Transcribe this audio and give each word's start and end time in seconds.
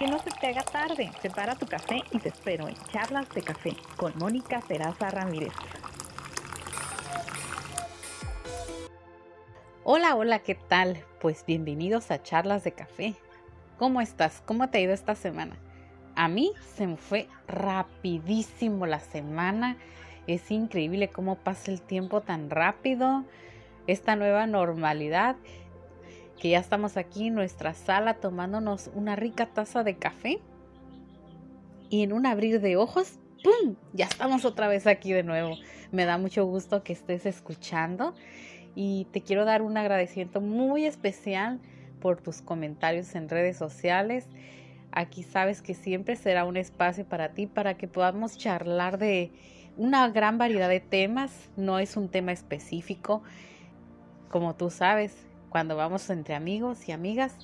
que 0.00 0.06
no 0.06 0.18
se 0.18 0.30
te 0.30 0.46
haga 0.46 0.62
tarde. 0.62 1.12
Prepara 1.20 1.54
tu 1.56 1.66
café 1.66 2.02
y 2.10 2.18
te 2.18 2.30
espero 2.30 2.66
en 2.66 2.74
Charlas 2.90 3.28
de 3.34 3.42
Café 3.42 3.76
con 3.98 4.16
Mónica 4.16 4.62
Peraza 4.66 5.10
Ramírez. 5.10 5.52
Hola, 9.84 10.16
hola, 10.16 10.38
¿qué 10.38 10.54
tal? 10.54 11.04
Pues 11.20 11.44
bienvenidos 11.44 12.10
a 12.10 12.22
Charlas 12.22 12.64
de 12.64 12.72
Café. 12.72 13.14
¿Cómo 13.78 14.00
estás? 14.00 14.42
¿Cómo 14.46 14.70
te 14.70 14.78
ha 14.78 14.80
ido 14.80 14.94
esta 14.94 15.14
semana? 15.14 15.58
A 16.16 16.28
mí 16.28 16.54
se 16.76 16.86
me 16.86 16.96
fue 16.96 17.28
rapidísimo 17.46 18.86
la 18.86 19.00
semana. 19.00 19.76
Es 20.26 20.50
increíble 20.50 21.08
cómo 21.08 21.36
pasa 21.36 21.70
el 21.70 21.82
tiempo 21.82 22.22
tan 22.22 22.48
rápido. 22.48 23.24
Esta 23.86 24.16
nueva 24.16 24.46
normalidad 24.46 25.36
que 26.40 26.48
ya 26.48 26.58
estamos 26.58 26.96
aquí 26.96 27.26
en 27.26 27.34
nuestra 27.34 27.74
sala 27.74 28.14
tomándonos 28.14 28.90
una 28.94 29.14
rica 29.14 29.46
taza 29.46 29.84
de 29.84 29.96
café. 29.96 30.40
Y 31.90 32.02
en 32.02 32.12
un 32.12 32.24
abrir 32.24 32.60
de 32.60 32.76
ojos, 32.76 33.18
¡pum! 33.44 33.76
Ya 33.92 34.06
estamos 34.06 34.44
otra 34.46 34.66
vez 34.66 34.86
aquí 34.86 35.12
de 35.12 35.22
nuevo. 35.22 35.56
Me 35.92 36.06
da 36.06 36.16
mucho 36.16 36.46
gusto 36.46 36.82
que 36.82 36.94
estés 36.94 37.26
escuchando 37.26 38.14
y 38.74 39.06
te 39.12 39.20
quiero 39.20 39.44
dar 39.44 39.60
un 39.60 39.76
agradecimiento 39.76 40.40
muy 40.40 40.86
especial 40.86 41.60
por 42.00 42.22
tus 42.22 42.40
comentarios 42.40 43.14
en 43.14 43.28
redes 43.28 43.58
sociales. 43.58 44.26
Aquí 44.92 45.22
sabes 45.22 45.60
que 45.60 45.74
siempre 45.74 46.16
será 46.16 46.46
un 46.46 46.56
espacio 46.56 47.04
para 47.04 47.34
ti 47.34 47.46
para 47.48 47.74
que 47.74 47.86
podamos 47.86 48.38
charlar 48.38 48.96
de 48.96 49.30
una 49.76 50.08
gran 50.08 50.38
variedad 50.38 50.70
de 50.70 50.80
temas. 50.80 51.50
No 51.56 51.78
es 51.78 51.98
un 51.98 52.08
tema 52.08 52.32
específico. 52.32 53.22
Como 54.30 54.54
tú 54.54 54.70
sabes, 54.70 55.26
cuando 55.50 55.76
vamos 55.76 56.08
entre 56.10 56.34
amigos 56.34 56.88
y 56.88 56.92
amigas, 56.92 57.36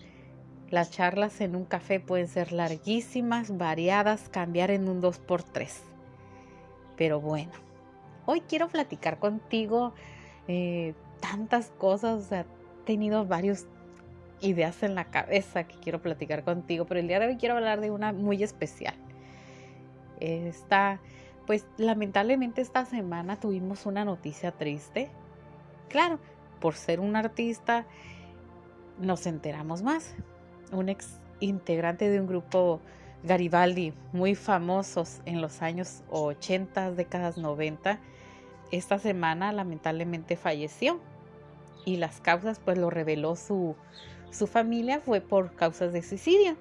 las 0.70 0.90
charlas 0.90 1.40
en 1.40 1.54
un 1.54 1.64
café 1.64 2.00
pueden 2.00 2.28
ser 2.28 2.52
larguísimas, 2.52 3.56
variadas, 3.56 4.28
cambiar 4.28 4.70
en 4.70 4.88
un 4.88 5.02
2x3. 5.02 5.68
Pero 6.96 7.20
bueno, 7.20 7.52
hoy 8.24 8.40
quiero 8.40 8.68
platicar 8.68 9.18
contigo 9.18 9.92
eh, 10.48 10.94
tantas 11.20 11.70
cosas, 11.70 12.22
o 12.22 12.28
sea, 12.28 12.40
he 12.40 12.84
tenido 12.84 13.26
varias 13.26 13.66
ideas 14.40 14.82
en 14.82 14.94
la 14.94 15.06
cabeza 15.06 15.64
que 15.64 15.76
quiero 15.76 16.00
platicar 16.00 16.44
contigo, 16.44 16.84
pero 16.86 17.00
el 17.00 17.08
día 17.08 17.18
de 17.18 17.26
hoy 17.26 17.36
quiero 17.36 17.56
hablar 17.56 17.80
de 17.80 17.90
una 17.90 18.12
muy 18.12 18.42
especial. 18.42 18.94
Esta, 20.20 21.00
pues 21.46 21.66
lamentablemente 21.76 22.60
esta 22.60 22.84
semana 22.84 23.38
tuvimos 23.38 23.86
una 23.86 24.04
noticia 24.04 24.52
triste. 24.52 25.10
Claro, 25.88 26.18
por 26.60 26.74
ser 26.74 27.00
un 27.00 27.16
artista, 27.16 27.86
nos 28.98 29.26
enteramos 29.26 29.82
más. 29.82 30.14
Un 30.72 30.88
ex 30.88 31.20
integrante 31.40 32.08
de 32.08 32.20
un 32.20 32.26
grupo 32.26 32.80
Garibaldi 33.22 33.92
muy 34.12 34.34
famosos 34.34 35.20
en 35.24 35.40
los 35.40 35.62
años 35.62 36.02
80, 36.10 36.92
décadas 36.92 37.38
90, 37.38 37.98
esta 38.70 38.98
semana 38.98 39.52
lamentablemente 39.52 40.36
falleció. 40.36 41.00
Y 41.84 41.96
las 41.96 42.20
causas, 42.20 42.58
pues 42.58 42.78
lo 42.78 42.90
reveló 42.90 43.36
su, 43.36 43.76
su 44.30 44.46
familia, 44.46 45.00
fue 45.00 45.20
por 45.20 45.54
causas 45.54 45.92
de 45.92 46.02
suicidio. 46.02 46.56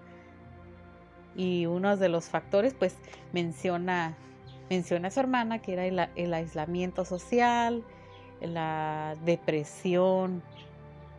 Y 1.36 1.66
uno 1.66 1.98
de 1.98 2.10
los 2.10 2.26
factores, 2.26 2.74
pues 2.76 2.96
menciona, 3.34 4.16
menciona 4.70 5.08
a 5.08 5.12
su 5.12 5.20
hermana, 5.20 5.60
que 5.60 5.74
era 5.74 5.86
el, 5.86 6.00
el 6.16 6.34
aislamiento 6.34 7.06
social, 7.06 7.84
la 8.42 9.16
depresión 9.24 10.44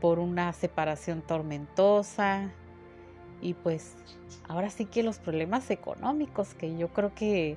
por 0.01 0.19
una 0.19 0.53
separación 0.53 1.23
tormentosa. 1.23 2.51
Y 3.41 3.55
pues 3.55 3.95
ahora 4.49 4.71
sí 4.71 4.87
que 4.87 5.03
los 5.03 5.19
problemas 5.19 5.71
económicos 5.71 6.55
que 6.55 6.77
yo 6.77 6.89
creo 6.89 7.15
que 7.15 7.57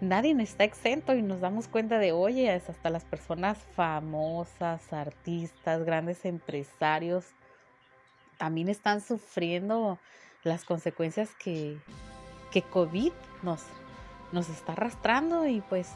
nadie 0.00 0.34
está 0.42 0.64
exento 0.64 1.14
y 1.14 1.22
nos 1.22 1.40
damos 1.40 1.68
cuenta 1.68 1.98
de, 1.98 2.12
oye, 2.12 2.50
hasta 2.50 2.90
las 2.90 3.04
personas 3.04 3.58
famosas, 3.74 4.92
artistas, 4.92 5.84
grandes 5.84 6.24
empresarios, 6.24 7.26
también 8.38 8.68
están 8.68 9.00
sufriendo 9.00 9.98
las 10.42 10.64
consecuencias 10.64 11.34
que, 11.36 11.78
que 12.50 12.62
COVID 12.62 13.12
nos, 13.42 13.62
nos 14.32 14.48
está 14.48 14.72
arrastrando. 14.72 15.46
Y 15.46 15.60
pues 15.62 15.90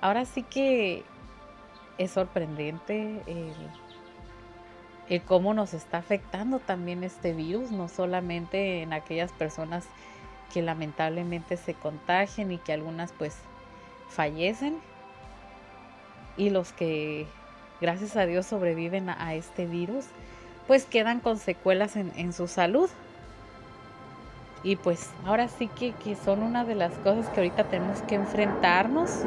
ahora 0.00 0.24
sí 0.24 0.42
que 0.42 1.04
es 1.98 2.10
sorprendente 2.10 3.22
el, 5.08 5.22
cómo 5.22 5.54
nos 5.54 5.72
está 5.74 5.98
afectando 5.98 6.58
también 6.58 7.04
este 7.04 7.32
virus, 7.32 7.70
no 7.70 7.88
solamente 7.88 8.82
en 8.82 8.92
aquellas 8.92 9.32
personas 9.32 9.86
que 10.52 10.62
lamentablemente 10.62 11.56
se 11.56 11.74
contagian 11.74 12.50
y 12.50 12.58
que 12.58 12.72
algunas 12.72 13.12
pues 13.12 13.36
fallecen 14.08 14.78
y 16.36 16.50
los 16.50 16.72
que 16.72 17.26
gracias 17.80 18.16
a 18.16 18.26
Dios 18.26 18.46
sobreviven 18.46 19.08
a, 19.08 19.34
este 19.34 19.66
virus 19.66 20.06
pues 20.66 20.84
quedan 20.84 21.20
con 21.20 21.38
secuelas 21.38 21.94
en, 21.94 22.32
su 22.32 22.48
salud. 22.48 22.90
Y 24.64 24.74
pues 24.74 25.10
ahora 25.24 25.46
sí 25.46 25.68
que, 25.68 25.92
que 25.92 26.16
son 26.16 26.42
una 26.42 26.64
de 26.64 26.74
las 26.74 26.92
cosas 26.94 27.28
que 27.28 27.38
ahorita 27.38 27.64
tenemos 27.64 28.02
que 28.02 28.16
enfrentarnos 28.16 29.20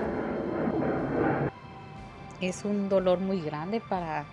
es 2.42 2.66
un 2.66 2.90
dolor 2.90 3.20
muy 3.20 3.42
grande 3.42 3.82
para, 3.82 4.26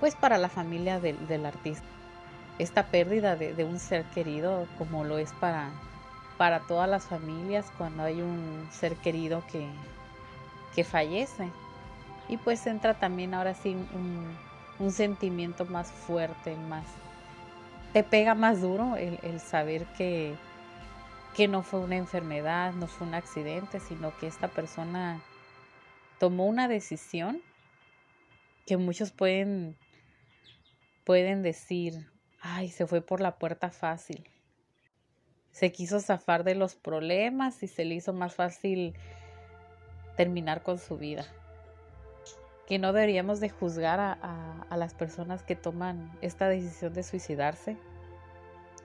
pues 0.00 0.14
para 0.14 0.38
la 0.38 0.48
familia 0.48 1.00
del, 1.00 1.46
artista. 1.46 1.86
Esta 2.58 2.86
pérdida 2.86 3.36
de, 3.36 3.64
un 3.64 3.78
ser 3.78 4.04
querido, 4.06 4.66
como 4.78 5.04
lo 5.04 5.18
es 5.18 5.32
para, 5.34 5.70
para 6.36 6.60
todas 6.60 6.88
las 6.88 7.04
familias 7.04 7.66
cuando 7.78 8.04
hay 8.04 8.22
un 8.22 8.68
ser 8.70 8.96
querido 8.96 9.42
que, 9.50 9.66
que 10.74 10.84
fallece. 10.84 11.48
Y 12.28 12.36
pues 12.36 12.66
entra 12.66 12.94
también 12.94 13.34
ahora 13.34 13.54
sí 13.54 13.76
un, 13.94 14.36
un 14.78 14.92
sentimiento 14.92 15.64
más 15.64 15.90
fuerte, 15.90 16.56
más... 16.68 16.84
Te 17.92 18.02
pega 18.02 18.34
más 18.34 18.60
duro 18.60 18.96
el, 18.96 19.20
el 19.22 19.40
saber 19.40 19.84
que, 19.96 20.34
que 21.36 21.46
no 21.46 21.62
fue 21.62 21.80
una 21.80 21.96
enfermedad, 21.96 22.72
no 22.72 22.88
fue 22.88 23.06
un 23.06 23.14
accidente, 23.14 23.78
sino 23.78 24.16
que 24.18 24.26
esta 24.26 24.48
persona 24.48 25.20
tomó 26.18 26.46
una 26.46 26.68
decisión 26.68 27.42
que 28.66 28.76
muchos 28.76 29.12
pueden, 29.12 29.76
pueden 31.04 31.42
decir, 31.42 32.10
ay, 32.40 32.70
se 32.70 32.86
fue 32.86 33.00
por 33.00 33.20
la 33.20 33.38
puerta 33.38 33.70
fácil. 33.70 34.28
Se 35.52 35.70
quiso 35.70 36.00
zafar 36.00 36.44
de 36.44 36.54
los 36.54 36.74
problemas 36.74 37.62
y 37.62 37.68
se 37.68 37.84
le 37.84 37.94
hizo 37.94 38.12
más 38.12 38.34
fácil 38.34 38.94
terminar 40.16 40.62
con 40.62 40.78
su 40.78 40.96
vida. 40.96 41.26
Que 42.66 42.78
no 42.78 42.92
deberíamos 42.92 43.40
de 43.40 43.50
juzgar 43.50 44.00
a, 44.00 44.62
a 44.68 44.76
las 44.76 44.94
personas 44.94 45.42
que 45.42 45.54
toman 45.54 46.16
esta 46.22 46.48
decisión 46.48 46.94
de 46.94 47.02
suicidarse. 47.02 47.76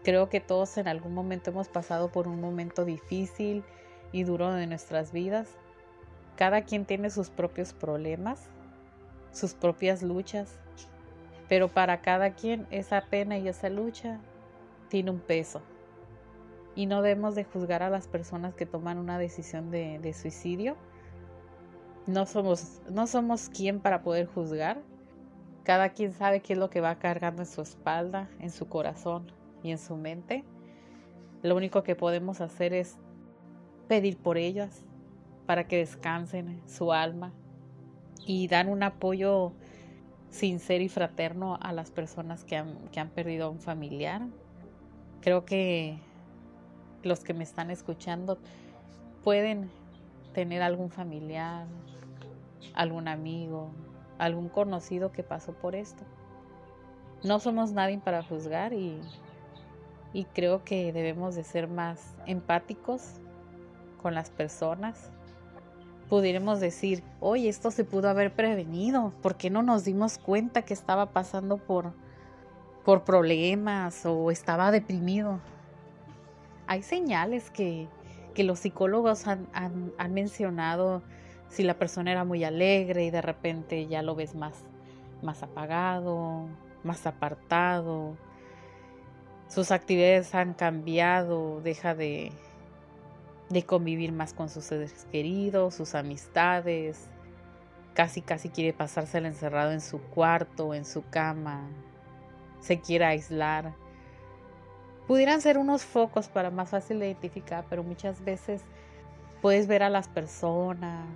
Creo 0.03 0.29
que 0.29 0.41
todos 0.41 0.77
en 0.77 0.87
algún 0.87 1.13
momento 1.13 1.51
hemos 1.51 1.69
pasado 1.69 2.11
por 2.11 2.27
un 2.27 2.41
momento 2.41 2.85
difícil 2.85 3.63
y 4.11 4.23
duro 4.23 4.53
de 4.53 4.67
nuestras 4.67 5.11
vidas 5.11 5.57
cada 6.39 6.61
quien 6.61 6.85
tiene 6.85 7.09
sus 7.09 7.29
propios 7.29 7.73
problemas, 7.73 8.39
sus 9.33 9.53
propias 9.53 10.01
luchas, 10.01 10.57
pero 11.49 11.67
para 11.67 11.99
cada 11.99 12.29
quien 12.29 12.65
esa 12.71 13.01
pena 13.01 13.37
y 13.37 13.49
esa 13.49 13.67
lucha 13.67 14.21
tiene 14.87 15.11
un 15.11 15.19
peso. 15.19 15.61
Y 16.75 16.85
no 16.85 17.01
debemos 17.01 17.35
de 17.35 17.43
juzgar 17.43 17.83
a 17.83 17.89
las 17.89 18.07
personas 18.07 18.53
que 18.53 18.65
toman 18.65 18.99
una 18.99 19.19
decisión 19.19 19.69
de, 19.69 20.13
suicidio. 20.13 20.77
No 22.07 22.25
somos, 22.25 22.79
no 22.89 23.05
somos 23.05 23.49
quien 23.49 23.81
para 23.81 24.01
poder 24.01 24.25
juzgar. 24.25 24.81
Cada 25.65 25.89
quien 25.89 26.13
sabe 26.13 26.39
qué 26.39 26.53
es 26.53 26.59
lo 26.59 26.69
que 26.69 26.79
va 26.79 26.99
cargando 26.99 27.41
en 27.41 27.47
su 27.47 27.61
espalda, 27.61 28.29
en 28.39 28.49
su 28.49 28.69
corazón 28.69 29.29
y 29.61 29.71
en 29.71 29.77
su 29.77 29.97
mente. 29.97 30.45
Lo 31.43 31.57
único 31.57 31.83
que 31.83 31.97
podemos 31.97 32.39
hacer 32.39 32.71
es 32.73 32.95
pedir 33.89 34.17
por 34.17 34.37
ellas, 34.37 34.85
para 35.49 35.63
que 35.63 35.77
descansen 35.77 36.61
su 36.67 36.93
alma 36.93 37.33
y 38.23 38.47
dan 38.47 38.69
un 38.69 38.83
apoyo 38.83 39.51
sincero 40.29 40.83
y 40.83 40.89
fraterno 40.89 41.57
a 41.59 41.73
las 41.73 41.89
personas 41.89 42.43
que 42.43 42.55
han, 42.55 42.77
que 42.91 42.99
han 42.99 43.09
perdido 43.09 43.47
a 43.47 43.49
un 43.49 43.59
familiar. 43.59 44.21
Creo 45.21 45.45
que 45.45 45.97
los 47.01 47.21
que 47.21 47.33
me 47.33 47.43
están 47.43 47.71
escuchando 47.71 48.37
pueden 49.23 49.71
tener 50.33 50.61
algún 50.61 50.91
familiar, 50.91 51.65
algún 52.75 53.07
amigo, 53.07 53.71
algún 54.19 54.49
conocido 54.49 55.11
que 55.11 55.23
pasó 55.23 55.53
por 55.53 55.73
esto. 55.73 56.03
No 57.23 57.39
somos 57.39 57.71
nadie 57.71 57.97
para 57.97 58.21
juzgar 58.21 58.71
y, 58.73 59.01
y 60.13 60.25
creo 60.25 60.63
que 60.63 60.93
debemos 60.93 61.33
de 61.33 61.43
ser 61.43 61.67
más 61.67 62.13
empáticos 62.27 63.15
con 63.99 64.13
las 64.13 64.29
personas 64.29 65.11
pudiéramos 66.09 66.59
decir, 66.59 67.03
oye, 67.19 67.49
esto 67.49 67.71
se 67.71 67.83
pudo 67.83 68.09
haber 68.09 68.33
prevenido, 68.33 69.13
¿por 69.21 69.35
qué 69.35 69.49
no 69.49 69.63
nos 69.63 69.85
dimos 69.85 70.17
cuenta 70.17 70.63
que 70.63 70.73
estaba 70.73 71.07
pasando 71.07 71.57
por, 71.57 71.93
por 72.83 73.03
problemas 73.03 74.05
o 74.05 74.31
estaba 74.31 74.71
deprimido? 74.71 75.39
hay 76.69 76.83
señales 76.83 77.49
que, 77.49 77.87
que 78.35 78.43
los 78.43 78.59
psicólogos 78.59 79.25
han, 79.25 79.47
han, 79.53 80.13
mencionado 80.13 81.01
si 81.49 81.63
la 81.63 81.73
persona 81.73 82.11
era 82.11 82.23
muy 82.23 82.43
alegre 82.43 83.05
y 83.05 83.09
de 83.09 83.23
repente 83.23 83.87
ya 83.87 84.03
lo 84.03 84.13
ves 84.13 84.35
más, 84.35 84.53
más 85.23 85.41
apagado, 85.41 86.47
más 86.83 87.07
apartado, 87.07 88.15
sus 89.47 89.71
actividades 89.71 90.35
han 90.35 90.53
cambiado, 90.53 91.59
deja 91.61 91.95
de, 91.95 92.31
de 93.49 93.63
convivir 93.63 94.11
más 94.11 94.33
con 94.33 94.49
sus 94.49 94.65
seres 94.65 95.07
queridos, 95.11 95.75
sus 95.75 95.95
amistades, 95.95 97.09
casi 97.93 98.21
casi 98.21 98.49
quiere 98.49 98.73
pasársela 98.73 99.27
encerrado 99.27 99.71
en 99.71 99.81
su 99.81 99.99
cuarto, 99.99 100.73
en 100.73 100.85
su 100.85 101.03
cama, 101.09 101.67
se 102.59 102.79
quiere 102.79 103.05
aislar. 103.05 103.73
Pudieran 105.07 105.41
ser 105.41 105.57
unos 105.57 105.83
focos 105.83 106.27
para 106.27 106.51
más 106.51 106.69
fácil 106.69 106.99
de 106.99 107.07
identificar, 107.07 107.65
pero 107.69 107.83
muchas 107.83 108.23
veces 108.23 108.61
puedes 109.41 109.67
ver 109.67 109.81
a 109.81 109.89
las 109.89 110.07
personas, 110.07 111.07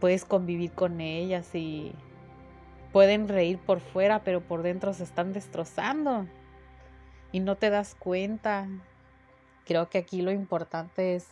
puedes 0.00 0.24
convivir 0.24 0.72
con 0.72 1.00
ellas 1.00 1.54
y 1.54 1.92
pueden 2.92 3.28
reír 3.28 3.58
por 3.58 3.80
fuera, 3.80 4.22
pero 4.22 4.40
por 4.40 4.62
dentro 4.62 4.94
se 4.94 5.02
están 5.02 5.32
destrozando 5.32 6.26
y 7.32 7.40
no 7.40 7.56
te 7.56 7.70
das 7.70 7.94
cuenta. 7.94 8.68
Creo 9.66 9.90
que 9.90 9.98
aquí 9.98 10.22
lo 10.22 10.30
importante 10.30 11.16
es 11.16 11.26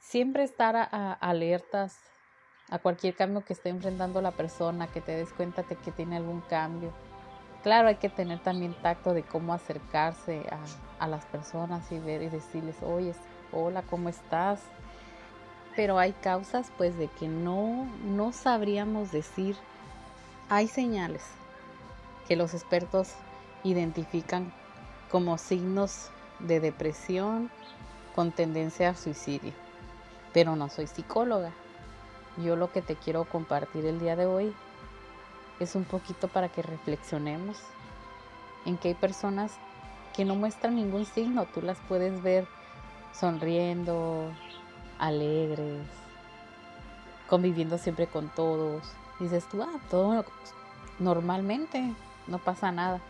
siempre 0.00 0.42
estar 0.42 0.88
alertas 1.20 1.96
a 2.68 2.78
cualquier 2.78 3.14
cambio 3.14 3.44
que 3.44 3.52
esté 3.52 3.68
enfrentando 3.68 4.20
la 4.20 4.32
persona, 4.32 4.88
que 4.88 5.00
te 5.00 5.12
des 5.12 5.32
cuenta 5.32 5.62
de 5.62 5.76
que 5.76 5.92
tiene 5.92 6.16
algún 6.16 6.40
cambio. 6.42 6.92
Claro, 7.62 7.88
hay 7.88 7.96
que 7.96 8.08
tener 8.08 8.40
también 8.40 8.74
tacto 8.74 9.12
de 9.12 9.22
cómo 9.22 9.52
acercarse 9.52 10.46
a, 10.50 11.04
a 11.04 11.08
las 11.08 11.24
personas 11.26 11.90
y 11.92 11.98
ver 11.98 12.22
y 12.22 12.28
decirles, 12.28 12.76
oye, 12.82 13.14
hola, 13.52 13.82
¿cómo 13.82 14.08
estás? 14.08 14.60
Pero 15.76 15.98
hay 15.98 16.12
causas 16.12 16.72
pues 16.76 16.98
de 16.98 17.08
que 17.08 17.28
no, 17.28 17.86
no 18.04 18.32
sabríamos 18.32 19.12
decir. 19.12 19.56
Hay 20.48 20.66
señales 20.66 21.22
que 22.26 22.34
los 22.34 22.54
expertos 22.54 23.14
identifican 23.62 24.52
como 25.10 25.38
signos 25.38 26.10
de 26.46 26.60
depresión 26.60 27.50
con 28.14 28.32
tendencia 28.32 28.90
a 28.90 28.94
suicidio. 28.94 29.52
Pero 30.32 30.56
no 30.56 30.68
soy 30.68 30.86
psicóloga. 30.86 31.52
Yo 32.36 32.56
lo 32.56 32.72
que 32.72 32.82
te 32.82 32.96
quiero 32.96 33.24
compartir 33.24 33.86
el 33.86 33.98
día 33.98 34.16
de 34.16 34.26
hoy 34.26 34.54
es 35.58 35.74
un 35.74 35.84
poquito 35.84 36.28
para 36.28 36.48
que 36.48 36.62
reflexionemos 36.62 37.58
en 38.64 38.78
que 38.78 38.88
hay 38.88 38.94
personas 38.94 39.52
que 40.14 40.24
no 40.24 40.34
muestran 40.34 40.74
ningún 40.74 41.06
signo, 41.06 41.46
tú 41.46 41.62
las 41.62 41.78
puedes 41.88 42.22
ver 42.22 42.46
sonriendo, 43.12 44.32
alegres, 44.98 45.86
conviviendo 47.28 47.78
siempre 47.78 48.06
con 48.06 48.28
todos. 48.28 48.82
Dices 49.18 49.46
tú, 49.48 49.62
ah, 49.62 49.78
todo 49.90 50.24
normalmente, 50.98 51.94
no 52.26 52.38
pasa 52.38 52.72
nada. 52.72 53.00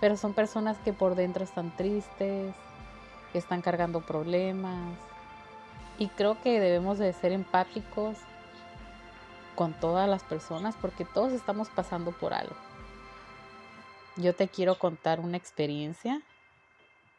Pero 0.00 0.16
son 0.16 0.34
personas 0.34 0.76
que 0.78 0.92
por 0.92 1.14
dentro 1.14 1.44
están 1.44 1.74
tristes, 1.76 2.54
que 3.32 3.38
están 3.38 3.62
cargando 3.62 4.00
problemas, 4.00 4.96
y 5.98 6.08
creo 6.08 6.40
que 6.42 6.60
debemos 6.60 6.98
de 6.98 7.12
ser 7.12 7.32
empáticos 7.32 8.18
con 9.54 9.72
todas 9.72 10.08
las 10.08 10.22
personas 10.22 10.76
porque 10.80 11.06
todos 11.06 11.32
estamos 11.32 11.68
pasando 11.70 12.12
por 12.12 12.34
algo. 12.34 12.54
Yo 14.16 14.34
te 14.34 14.48
quiero 14.48 14.78
contar 14.78 15.20
una 15.20 15.36
experiencia. 15.36 16.22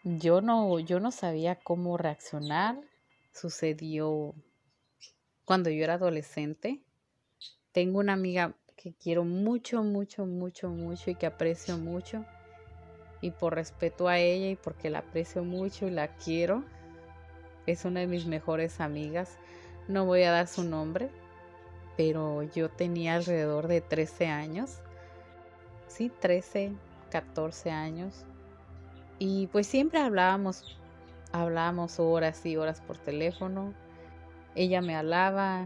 Yo 0.03 0.41
no, 0.41 0.79
yo 0.79 0.99
no 0.99 1.11
sabía 1.11 1.55
cómo 1.55 1.97
reaccionar. 1.97 2.79
Sucedió 3.33 4.33
cuando 5.45 5.69
yo 5.69 5.83
era 5.83 5.95
adolescente. 5.95 6.81
Tengo 7.71 7.99
una 7.99 8.13
amiga 8.13 8.53
que 8.75 8.93
quiero 8.93 9.23
mucho, 9.23 9.83
mucho, 9.83 10.25
mucho, 10.25 10.69
mucho 10.69 11.09
y 11.09 11.15
que 11.15 11.25
aprecio 11.25 11.77
mucho. 11.77 12.25
Y 13.21 13.31
por 13.31 13.55
respeto 13.55 14.07
a 14.07 14.19
ella 14.19 14.49
y 14.49 14.55
porque 14.55 14.89
la 14.89 14.99
aprecio 14.99 15.43
mucho 15.43 15.87
y 15.87 15.91
la 15.91 16.07
quiero, 16.07 16.63
es 17.65 17.85
una 17.85 17.99
de 17.99 18.07
mis 18.07 18.25
mejores 18.25 18.79
amigas. 18.79 19.37
No 19.87 20.05
voy 20.05 20.23
a 20.23 20.31
dar 20.31 20.47
su 20.47 20.63
nombre, 20.63 21.09
pero 21.97 22.43
yo 22.43 22.69
tenía 22.69 23.15
alrededor 23.15 23.67
de 23.67 23.81
13 23.81 24.27
años. 24.27 24.79
Sí, 25.87 26.11
13, 26.19 26.73
14 27.09 27.71
años. 27.71 28.25
Y 29.19 29.47
pues 29.47 29.67
siempre 29.67 29.99
hablábamos, 29.99 30.79
hablábamos 31.31 31.99
horas 31.99 32.45
y 32.45 32.55
horas 32.55 32.81
por 32.81 32.97
teléfono. 32.97 33.73
Ella 34.55 34.81
me 34.81 34.95
hablaba 34.95 35.65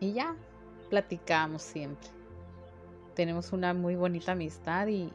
y 0.00 0.12
ya, 0.12 0.34
platicábamos 0.88 1.62
siempre. 1.62 2.08
Tenemos 3.14 3.52
una 3.52 3.74
muy 3.74 3.96
bonita 3.96 4.32
amistad 4.32 4.86
y 4.86 5.12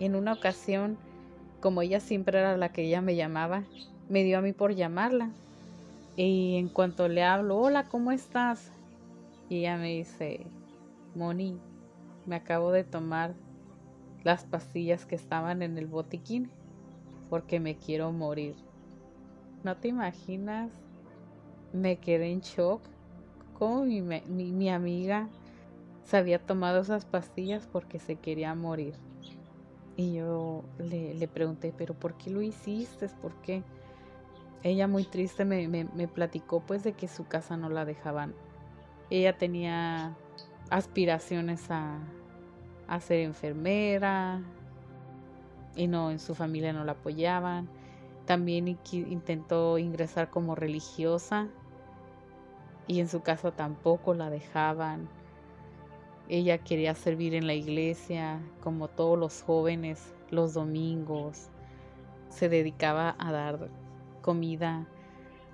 en 0.00 0.14
una 0.14 0.32
ocasión, 0.32 0.96
como 1.60 1.82
ella 1.82 2.00
siempre 2.00 2.38
era 2.38 2.56
la 2.56 2.70
que 2.70 2.82
ella 2.82 3.00
me 3.00 3.16
llamaba, 3.16 3.64
me 4.08 4.24
dio 4.24 4.38
a 4.38 4.42
mí 4.42 4.52
por 4.52 4.74
llamarla 4.74 5.30
y 6.16 6.56
en 6.56 6.68
cuanto 6.68 7.08
le 7.08 7.22
hablo, 7.22 7.58
hola, 7.58 7.84
¿cómo 7.84 8.10
estás? 8.10 8.72
Y 9.48 9.58
ella 9.58 9.76
me 9.76 9.94
dice, 9.94 10.46
Moni, 11.14 11.60
me 12.26 12.36
acabo 12.36 12.72
de 12.72 12.84
tomar 12.84 13.34
las 14.24 14.44
pastillas 14.44 15.06
que 15.06 15.14
estaban 15.14 15.62
en 15.62 15.78
el 15.78 15.86
botiquín 15.86 16.50
porque 17.30 17.60
me 17.60 17.76
quiero 17.76 18.10
morir. 18.12 18.56
¿No 19.62 19.76
te 19.76 19.88
imaginas? 19.88 20.70
Me 21.72 21.98
quedé 21.98 22.32
en 22.32 22.40
shock. 22.40 22.82
¿Cómo 23.58 23.84
mi, 23.84 24.02
mi, 24.02 24.70
amiga 24.70 25.28
se 26.04 26.16
había 26.16 26.38
tomado 26.38 26.80
esas 26.80 27.04
pastillas 27.04 27.66
porque 27.66 27.98
se 27.98 28.16
quería 28.16 28.54
morir? 28.54 28.94
Y 29.98 30.14
yo 30.14 30.64
le, 30.78 31.12
le 31.12 31.28
pregunté, 31.28 31.74
¿pero 31.76 31.92
por 31.92 32.14
qué 32.14 32.30
lo 32.30 32.40
hiciste? 32.40 33.10
¿Por 33.20 33.34
qué? 33.42 33.62
ella 34.62 34.88
muy 34.88 35.04
triste 35.04 35.44
me, 35.44 35.68
me, 35.68 36.08
platicó 36.08 36.60
pues 36.60 36.82
de 36.82 36.92
que 36.92 37.08
su 37.08 37.26
casa 37.26 37.56
no 37.56 37.68
la 37.68 37.84
dejaban. 37.84 38.34
Ella 39.10 39.36
tenía 39.36 40.16
aspiraciones 40.70 41.70
a, 41.70 41.98
a 42.88 43.00
ser 43.00 43.20
enfermera 43.20 44.42
y 45.76 45.86
no, 45.86 46.10
en 46.10 46.18
su 46.18 46.34
familia 46.34 46.72
no 46.72 46.84
la 46.84 46.92
apoyaban. 46.92 47.68
También 48.26 48.68
intentó 48.92 49.78
ingresar 49.78 50.28
como 50.28 50.54
religiosa 50.54 51.48
y 52.86 53.00
en 53.00 53.08
su 53.08 53.22
casa 53.22 53.52
tampoco 53.52 54.12
la 54.12 54.28
dejaban. 54.28 55.08
Ella 56.28 56.58
quería 56.58 56.94
servir 56.94 57.34
en 57.34 57.46
la 57.46 57.54
iglesia 57.54 58.40
como 58.62 58.88
todos 58.88 59.18
los 59.18 59.42
jóvenes 59.42 60.12
los 60.30 60.52
domingos. 60.52 61.48
Se 62.28 62.50
dedicaba 62.50 63.16
a 63.18 63.32
dar 63.32 63.70
comida 64.20 64.86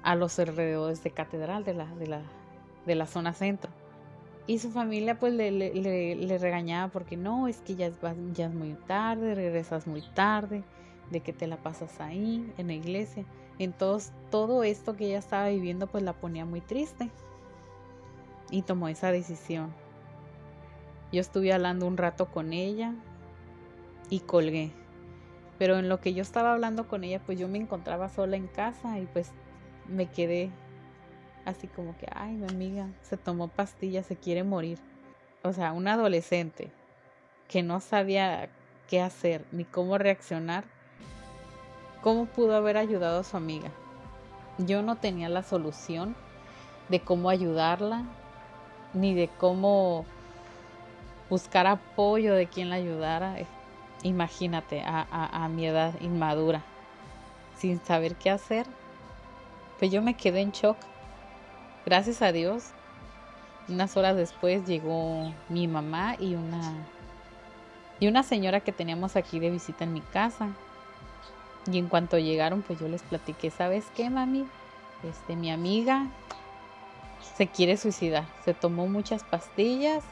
a 0.02 0.16
los 0.16 0.38
alrededores 0.38 1.02
de 1.04 1.12
catedral 1.12 1.64
de 1.64 1.74
la, 1.74 1.86
de 1.94 2.08
la, 2.08 2.22
de 2.86 2.94
la 2.96 3.06
zona 3.06 3.32
centro. 3.32 3.70
Y 4.46 4.58
su 4.58 4.70
familia 4.70 5.18
pues 5.18 5.32
le, 5.32 5.50
le, 5.50 6.38
regañaba 6.38 6.92
porque 6.92 7.16
no, 7.16 7.48
es 7.48 7.62
que 7.62 7.76
ya 7.76 7.86
es, 7.86 7.94
ya 8.34 8.46
es 8.46 8.54
muy 8.54 8.74
tarde, 8.86 9.34
regresas 9.34 9.86
muy 9.86 10.02
tarde, 10.14 10.64
de 11.10 11.20
que 11.20 11.32
te 11.32 11.46
la 11.46 11.56
pasas 11.56 12.00
ahí 12.00 12.52
en 12.58 12.66
la 12.66 12.74
iglesia. 12.74 13.24
Entonces 13.58 14.12
todo 14.30 14.64
esto 14.64 14.96
que 14.96 15.06
ella 15.06 15.18
estaba 15.18 15.48
viviendo 15.48 15.86
pues 15.86 16.02
la 16.02 16.12
ponía 16.12 16.44
muy 16.44 16.60
triste. 16.60 17.10
Y 18.50 18.62
tomó 18.62 18.88
esa 18.88 19.10
decisión. 19.10 19.72
Yo 21.14 21.20
estuve 21.20 21.52
hablando 21.52 21.86
un 21.86 21.96
rato 21.96 22.26
con 22.26 22.52
ella 22.52 22.92
y 24.10 24.18
colgué. 24.18 24.72
Pero 25.58 25.78
en 25.78 25.88
lo 25.88 26.00
que 26.00 26.12
yo 26.12 26.22
estaba 26.22 26.52
hablando 26.52 26.88
con 26.88 27.04
ella, 27.04 27.20
pues 27.24 27.38
yo 27.38 27.46
me 27.46 27.58
encontraba 27.58 28.08
sola 28.08 28.34
en 28.34 28.48
casa 28.48 28.98
y 28.98 29.06
pues 29.06 29.30
me 29.86 30.06
quedé 30.06 30.50
así 31.44 31.68
como 31.68 31.96
que, 31.98 32.08
ay, 32.12 32.34
mi 32.34 32.48
amiga 32.48 32.88
se 33.02 33.16
tomó 33.16 33.46
pastillas, 33.46 34.06
se 34.06 34.16
quiere 34.16 34.42
morir. 34.42 34.80
O 35.44 35.52
sea, 35.52 35.72
un 35.72 35.86
adolescente 35.86 36.72
que 37.46 37.62
no 37.62 37.78
sabía 37.78 38.48
qué 38.88 39.00
hacer 39.00 39.44
ni 39.52 39.64
cómo 39.64 39.98
reaccionar, 39.98 40.64
¿cómo 42.02 42.26
pudo 42.26 42.56
haber 42.56 42.76
ayudado 42.76 43.20
a 43.20 43.24
su 43.24 43.36
amiga? 43.36 43.70
Yo 44.58 44.82
no 44.82 44.96
tenía 44.96 45.28
la 45.28 45.44
solución 45.44 46.16
de 46.88 46.98
cómo 46.98 47.30
ayudarla, 47.30 48.02
ni 48.94 49.14
de 49.14 49.28
cómo 49.28 50.06
buscar 51.30 51.66
apoyo 51.66 52.34
de 52.34 52.46
quien 52.46 52.70
la 52.70 52.76
ayudara 52.76 53.36
imagínate, 54.04 54.82
a, 54.86 55.48
mi 55.48 55.66
edad 55.66 55.98
inmadura, 56.00 56.62
sin 57.56 57.82
saber 57.84 58.14
qué 58.14 58.30
hacer, 58.30 58.66
pues 59.78 59.90
yo 59.90 60.02
me 60.02 60.14
quedé 60.14 60.40
en 60.40 60.52
shock. 60.52 60.76
Gracias 61.86 62.22
a 62.22 62.30
Dios, 62.30 62.70
unas 63.68 63.96
horas 63.96 64.16
después 64.16 64.66
llegó 64.66 65.32
mi 65.48 65.66
mamá 65.66 66.16
y 66.18 66.34
una 66.34 66.86
y 68.00 68.08
una 68.08 68.22
señora 68.22 68.60
que 68.60 68.72
teníamos 68.72 69.16
aquí 69.16 69.38
de 69.38 69.50
visita 69.50 69.84
en 69.84 69.92
mi 69.92 70.00
casa. 70.00 70.48
Y 71.70 71.78
en 71.78 71.88
cuanto 71.88 72.18
llegaron, 72.18 72.60
pues 72.60 72.78
yo 72.78 72.88
les 72.88 73.02
platiqué, 73.02 73.50
¿sabes 73.50 73.86
qué, 73.96 74.10
mami? 74.10 74.46
Este, 75.02 75.36
mi 75.36 75.50
amiga 75.50 76.08
se 77.36 77.46
quiere 77.46 77.78
suicidar. 77.78 78.24
Se 78.44 78.52
tomó 78.52 78.86
muchas 78.86 79.22
pastillas 79.22 80.04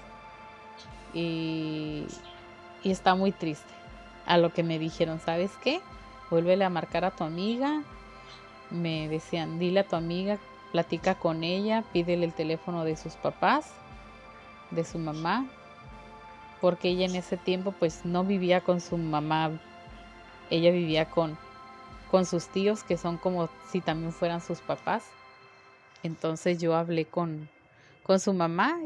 y, 1.14 2.04
está 2.84 3.14
muy 3.14 3.32
triste. 3.32 3.72
A 4.26 4.38
lo 4.38 4.52
que 4.52 4.62
me 4.62 4.78
dijeron, 4.78 5.20
¿sabes 5.20 5.50
qué? 5.62 5.80
Vuélvele 6.30 6.64
a 6.64 6.70
marcar 6.70 7.04
a 7.04 7.10
tu 7.10 7.24
amiga. 7.24 7.82
Me 8.70 9.08
decían, 9.08 9.58
dile 9.58 9.80
a 9.80 9.88
tu 9.88 9.96
amiga, 9.96 10.38
platica 10.72 11.14
con 11.14 11.44
ella, 11.44 11.84
pídele 11.92 12.24
el 12.24 12.32
teléfono 12.32 12.84
de 12.84 12.96
sus 12.96 13.14
papás, 13.14 13.70
de 14.70 14.84
su 14.84 14.98
mamá, 14.98 15.46
porque 16.60 16.88
ella 16.88 17.04
en 17.04 17.16
ese 17.16 17.36
tiempo 17.36 17.72
pues 17.72 18.06
no 18.06 18.24
vivía 18.24 18.62
con 18.62 18.80
su 18.80 18.96
mamá, 18.96 19.50
ella 20.48 20.70
vivía 20.70 21.10
con, 21.10 21.36
con 22.10 22.24
sus 22.24 22.48
tíos 22.48 22.82
que 22.82 22.96
son 22.96 23.18
como 23.18 23.50
si 23.70 23.82
también 23.82 24.12
fueran 24.12 24.40
sus 24.40 24.60
papás. 24.60 25.04
Entonces 26.02 26.58
yo 26.58 26.74
hablé 26.74 27.04
con, 27.04 27.50
con 28.02 28.18
su 28.18 28.32
mamá 28.32 28.78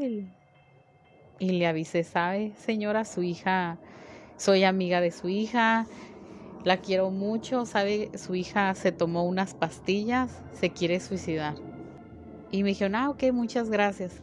y 1.38 1.50
le 1.50 1.66
avisé, 1.66 2.04
sabe 2.04 2.52
señora, 2.58 3.04
su 3.04 3.22
hija, 3.22 3.78
soy 4.36 4.64
amiga 4.64 5.00
de 5.00 5.10
su 5.10 5.28
hija, 5.28 5.86
la 6.64 6.78
quiero 6.78 7.10
mucho, 7.10 7.64
sabe, 7.64 8.10
su 8.18 8.34
hija 8.34 8.74
se 8.74 8.92
tomó 8.92 9.24
unas 9.24 9.54
pastillas, 9.54 10.42
se 10.52 10.70
quiere 10.70 10.98
suicidar. 11.00 11.54
Y 12.50 12.62
me 12.62 12.70
dijeron, 12.70 12.94
ah, 12.96 13.10
ok, 13.10 13.24
muchas 13.32 13.70
gracias. 13.70 14.22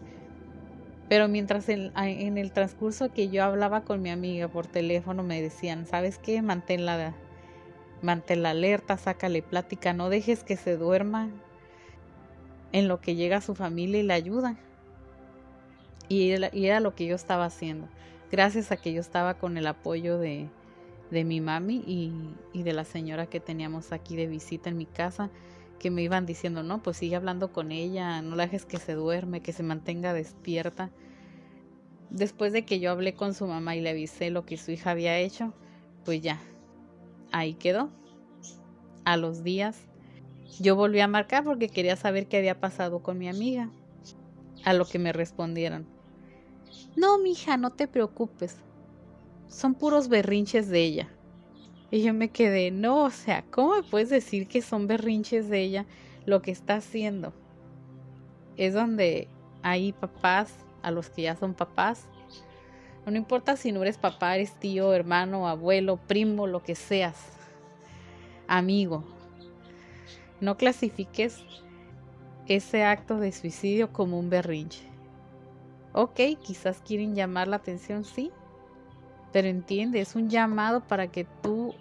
Pero 1.07 1.27
mientras 1.27 1.69
en, 1.69 1.91
el 2.37 2.51
transcurso 2.51 3.11
que 3.13 3.29
yo 3.29 3.43
hablaba 3.43 3.83
con 3.83 4.01
mi 4.01 4.09
amiga 4.09 4.47
por 4.47 4.67
teléfono, 4.67 5.23
me 5.23 5.41
decían, 5.41 5.85
¿sabes 5.85 6.17
qué? 6.17 6.41
Mantén 6.41 6.85
la 6.85 7.13
alerta, 8.49 8.97
sácale 8.97 9.41
plática, 9.41 9.93
no 9.93 10.09
dejes 10.09 10.43
que 10.43 10.57
se 10.57 10.75
duerma 10.77 11.29
en 12.71 12.87
lo 12.87 12.99
que 12.99 13.15
llega 13.15 13.37
a 13.37 13.41
su 13.41 13.55
familia 13.55 13.99
y 13.99 14.03
la 14.03 14.15
ayuda. 14.15 14.57
Y 16.09 16.31
era, 16.31 16.79
lo 16.79 16.95
que 16.95 17.05
yo 17.05 17.15
estaba 17.15 17.45
haciendo. 17.45 17.87
Gracias 18.31 18.71
a 18.71 18.77
que 18.77 18.93
yo 18.93 19.01
estaba 19.01 19.35
con 19.35 19.57
el 19.57 19.67
apoyo 19.67 20.17
de, 20.17 20.49
de 21.11 21.23
mi 21.23 21.41
mami 21.41 21.83
y, 21.87 22.13
y 22.51 22.63
de 22.63 22.73
la 22.73 22.83
señora 22.83 23.27
que 23.27 23.39
teníamos 23.39 23.91
aquí 23.91 24.15
de 24.15 24.27
visita 24.27 24.69
en 24.69 24.77
mi 24.77 24.85
casa 24.85 25.29
que 25.83 25.91
me 25.91 26.01
iban 26.01 26.25
diciendo, 26.25 26.63
no, 26.63 26.81
pues 26.81 26.95
sigue 26.95 27.17
hablando 27.17 27.51
con 27.51 27.73
ella, 27.73 28.21
no 28.21 28.37
la 28.37 28.43
dejes 28.43 28.65
que 28.65 28.77
se 28.77 28.93
duerme, 28.93 29.41
que 29.41 29.51
se 29.51 29.63
mantenga 29.63 30.13
despierta. 30.13 30.91
Después 32.09 32.53
de 32.53 32.63
que 32.63 32.79
yo 32.79 32.89
hablé 32.89 33.15
con 33.15 33.33
su 33.33 33.47
mamá 33.47 33.75
y 33.75 33.81
le 33.81 33.89
avisé 33.89 34.29
lo 34.29 34.45
que 34.45 34.55
su 34.55 34.71
hija 34.71 34.91
había 34.91 35.17
hecho, 35.17 35.53
pues 36.05 36.21
ya, 36.21 36.39
ahí 37.33 37.55
quedó. 37.55 37.89
A 39.03 39.17
los 39.17 39.43
días, 39.43 39.77
yo 40.57 40.77
volví 40.77 41.01
a 41.01 41.07
marcar 41.09 41.43
porque 41.43 41.67
quería 41.67 41.97
saber 41.97 42.27
qué 42.27 42.37
había 42.37 42.61
pasado 42.61 43.03
con 43.03 43.17
mi 43.17 43.27
amiga. 43.27 43.69
A 44.63 44.71
lo 44.71 44.85
que 44.85 44.99
me 44.99 45.11
respondieron, 45.11 45.85
no, 46.95 47.17
mija, 47.19 47.57
no 47.57 47.71
te 47.71 47.87
preocupes. 47.87 48.57
Son 49.47 49.75
puros 49.75 50.09
berrinches 50.09 50.69
de 50.69 50.83
ella. 50.83 51.09
Y 51.91 52.01
yo 52.01 52.13
me 52.13 52.29
quedé, 52.29 52.71
no, 52.71 53.03
o 53.03 53.09
sea, 53.11 53.43
¿cómo 53.51 53.75
me 53.75 53.83
puedes 53.83 54.09
decir 54.09 54.47
que 54.47 54.61
son 54.61 54.87
berrinches 54.87 55.47
de 55.47 55.61
ella 55.61 55.85
lo 56.25 56.41
que 56.41 56.51
está 56.51 56.75
haciendo? 56.75 57.33
Es 58.57 58.73
donde 58.73 59.27
hay 59.61 59.93
papás, 59.93 60.55
a 60.81 60.91
los 60.91 61.09
que 61.09 61.23
ya 61.23 61.35
son 61.35 61.53
papás. 61.53 62.07
No 63.05 63.17
importa 63.17 63.57
si 63.57 63.71
no 63.71 63.81
eres 63.81 63.97
papá, 63.97 64.35
eres 64.35 64.53
tío, 64.59 64.93
hermano, 64.93 65.47
abuelo, 65.47 65.97
primo, 65.97 66.47
lo 66.47 66.63
que 66.63 66.75
seas, 66.75 67.17
amigo. 68.47 69.03
No 70.39 70.57
clasifiques 70.57 71.43
ese 72.47 72.83
acto 72.83 73.19
de 73.19 73.31
suicidio 73.31 73.91
como 73.91 74.19
un 74.19 74.29
berrinche. 74.29 74.92
Ok, 75.93 76.19
quizás 76.41 76.81
quieren 76.85 77.15
llamar 77.15 77.47
la 77.47 77.57
atención, 77.57 78.03
sí, 78.03 78.31
pero 79.31 79.47
entiende, 79.47 80.01
es 80.01 80.15
un 80.15 80.29
llamado 80.29 80.81
para 80.81 81.07
que 81.07 81.25
tú 81.41 81.75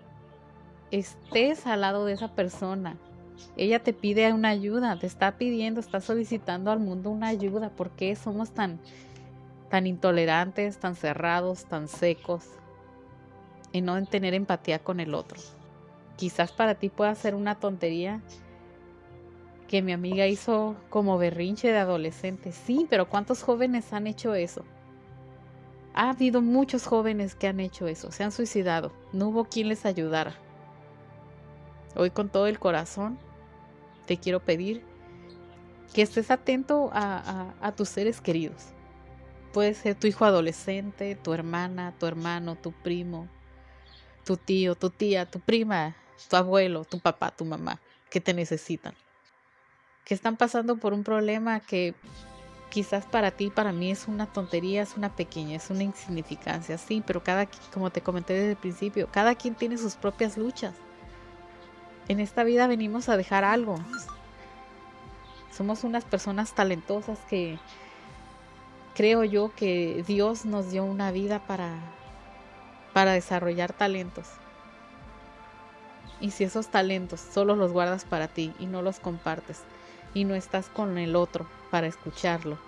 estés 0.90 1.66
al 1.66 1.80
lado 1.80 2.04
de 2.04 2.12
esa 2.12 2.28
persona. 2.28 2.96
Ella 3.56 3.82
te 3.82 3.92
pide 3.92 4.32
una 4.32 4.50
ayuda, 4.50 4.98
te 4.98 5.06
está 5.06 5.36
pidiendo, 5.38 5.80
está 5.80 6.00
solicitando 6.00 6.70
al 6.70 6.78
mundo 6.78 7.10
una 7.10 7.28
ayuda. 7.28 7.70
¿Por 7.70 7.90
qué 7.90 8.14
somos 8.14 8.50
tan, 8.50 8.78
tan 9.70 9.86
intolerantes, 9.86 10.78
tan 10.78 10.94
cerrados, 10.94 11.64
tan 11.64 11.88
secos? 11.88 12.44
Y 13.72 13.80
no 13.80 13.96
en 13.96 14.06
tener 14.06 14.34
empatía 14.34 14.78
con 14.78 15.00
el 15.00 15.14
otro. 15.14 15.40
Quizás 16.16 16.52
para 16.52 16.74
ti 16.74 16.90
pueda 16.90 17.14
ser 17.14 17.34
una 17.34 17.58
tontería 17.58 18.20
que 19.72 19.80
mi 19.80 19.92
amiga 19.92 20.26
hizo 20.26 20.76
como 20.90 21.16
berrinche 21.16 21.68
de 21.68 21.78
adolescente. 21.78 22.52
Sí, 22.52 22.86
pero 22.90 23.08
¿cuántos 23.08 23.42
jóvenes 23.42 23.94
han 23.94 24.06
hecho 24.06 24.34
eso? 24.34 24.66
Ha 25.94 26.10
habido 26.10 26.42
muchos 26.42 26.84
jóvenes 26.84 27.34
que 27.34 27.46
han 27.46 27.58
hecho 27.58 27.86
eso, 27.88 28.12
se 28.12 28.22
han 28.22 28.32
suicidado. 28.32 28.92
No 29.14 29.28
hubo 29.28 29.46
quien 29.46 29.68
les 29.68 29.86
ayudara. 29.86 30.34
Hoy 31.96 32.10
con 32.10 32.28
todo 32.28 32.48
el 32.48 32.58
corazón 32.58 33.18
te 34.04 34.18
quiero 34.18 34.40
pedir 34.40 34.84
que 35.94 36.02
estés 36.02 36.30
atento 36.30 36.90
a, 36.92 37.72
tus 37.74 37.88
seres 37.88 38.20
queridos. 38.20 38.74
Puede 39.54 39.72
ser 39.72 39.94
tu 39.94 40.06
hijo 40.06 40.26
adolescente, 40.26 41.14
tu 41.14 41.32
hermana, 41.32 41.94
tu 41.98 42.04
hermano, 42.04 42.56
tu 42.56 42.72
primo, 42.72 43.26
tu 44.26 44.36
tío, 44.36 44.74
tu 44.74 44.90
tía, 44.90 45.24
tu 45.24 45.40
prima, 45.40 45.96
tu 46.28 46.36
abuelo, 46.36 46.84
tu 46.84 47.00
papá, 47.00 47.30
tu 47.34 47.46
mamá, 47.46 47.80
que 48.10 48.20
te 48.20 48.34
necesitan. 48.34 48.92
Que 50.04 50.14
están 50.14 50.36
pasando 50.36 50.76
por 50.76 50.92
un 50.92 51.04
problema 51.04 51.60
que 51.60 51.94
quizás 52.72 53.04
para 53.04 53.30
ti, 53.30 53.50
para 53.50 53.70
mí 53.70 53.90
es 53.90 54.08
una 54.08 54.24
tontería, 54.24 54.80
es 54.80 54.96
una 54.96 55.14
pequeña, 55.14 55.56
es 55.56 55.68
una 55.68 55.82
insignificancia, 55.82 56.78
sí, 56.78 57.02
pero 57.06 57.22
cada, 57.22 57.46
como 57.72 57.90
te 57.90 58.00
comenté 58.00 58.32
desde 58.32 58.52
el 58.52 58.56
principio, 58.56 59.08
cada 59.12 59.34
quien 59.34 59.54
tiene 59.54 59.76
sus 59.76 59.94
propias 59.96 60.38
luchas. 60.38 60.74
En 62.08 62.18
esta 62.18 62.44
vida 62.44 62.66
venimos 62.66 63.10
a 63.10 63.18
dejar 63.18 63.44
algo. 63.44 63.76
Somos 65.54 65.84
unas 65.84 66.04
personas 66.04 66.54
talentosas 66.54 67.18
que 67.28 67.58
creo 68.94 69.22
yo 69.22 69.52
que 69.54 70.02
Dios 70.06 70.46
nos 70.46 70.70
dio 70.70 70.82
una 70.82 71.12
vida 71.12 71.46
para, 71.46 71.74
para 72.94 73.12
desarrollar 73.12 73.74
talentos. 73.74 74.28
Y 76.22 76.30
si 76.30 76.44
esos 76.44 76.68
talentos 76.68 77.20
solo 77.20 77.54
los 77.54 77.70
guardas 77.70 78.06
para 78.06 78.28
ti 78.28 78.54
y 78.58 78.64
no 78.64 78.80
los 78.80 78.98
compartes 78.98 79.60
y 80.14 80.24
no 80.24 80.34
estás 80.34 80.68
con 80.68 80.98
el 80.98 81.16
otro 81.16 81.46
para 81.70 81.86
escucharlo, 81.86 82.58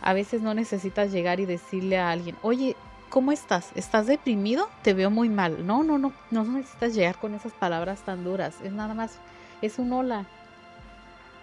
a 0.00 0.12
veces 0.12 0.42
no 0.42 0.54
necesitas 0.54 1.10
llegar 1.12 1.40
y 1.40 1.46
decirle 1.46 1.98
a 1.98 2.10
alguien, 2.10 2.36
oye, 2.42 2.76
¿cómo 3.10 3.32
estás? 3.32 3.70
¿Estás 3.74 4.06
deprimido? 4.06 4.68
Te 4.82 4.94
veo 4.94 5.10
muy 5.10 5.28
mal. 5.28 5.66
No, 5.66 5.82
no, 5.82 5.98
no, 5.98 6.12
no 6.30 6.44
necesitas 6.44 6.94
llegar 6.94 7.18
con 7.18 7.34
esas 7.34 7.52
palabras 7.52 8.02
tan 8.02 8.24
duras. 8.24 8.56
Es 8.62 8.72
nada 8.72 8.94
más, 8.94 9.18
es 9.60 9.78
un 9.78 9.92
hola. 9.92 10.26